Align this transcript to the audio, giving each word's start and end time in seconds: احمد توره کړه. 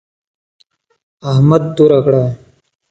احمد 1.29 1.63
توره 1.75 1.99
کړه. 2.05 2.23